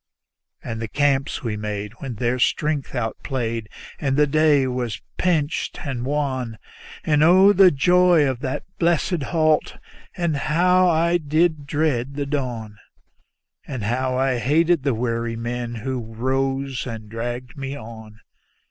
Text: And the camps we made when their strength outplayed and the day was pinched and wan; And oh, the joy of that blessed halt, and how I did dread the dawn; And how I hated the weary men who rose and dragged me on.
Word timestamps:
And 0.63 0.81
the 0.81 0.87
camps 0.87 1.43
we 1.43 1.55
made 1.55 1.93
when 1.99 2.15
their 2.15 2.39
strength 2.39 2.95
outplayed 2.95 3.69
and 3.99 4.17
the 4.17 4.25
day 4.25 4.65
was 4.65 4.99
pinched 5.17 5.85
and 5.85 6.03
wan; 6.07 6.57
And 7.03 7.21
oh, 7.23 7.53
the 7.53 7.69
joy 7.69 8.27
of 8.27 8.39
that 8.39 8.63
blessed 8.79 9.21
halt, 9.25 9.77
and 10.17 10.35
how 10.37 10.89
I 10.89 11.17
did 11.19 11.67
dread 11.67 12.15
the 12.15 12.25
dawn; 12.25 12.77
And 13.67 13.83
how 13.83 14.17
I 14.17 14.39
hated 14.39 14.81
the 14.81 14.95
weary 14.95 15.35
men 15.35 15.75
who 15.75 15.99
rose 15.99 16.87
and 16.87 17.07
dragged 17.07 17.55
me 17.55 17.77
on. 17.77 18.21